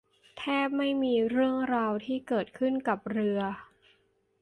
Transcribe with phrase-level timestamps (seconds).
[0.37, 3.41] แทบไม่มีเรื่องราวที่เกิดขึ้นกับเรือ